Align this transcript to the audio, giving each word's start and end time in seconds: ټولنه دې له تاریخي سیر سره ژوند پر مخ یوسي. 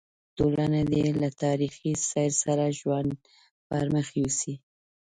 ټولنه 0.37 0.81
دې 0.91 1.05
له 1.21 1.29
تاریخي 1.43 1.91
سیر 2.09 2.31
سره 2.43 2.65
ژوند 2.79 3.11
پر 3.67 3.85
مخ 3.93 4.07
یوسي. 4.21 4.53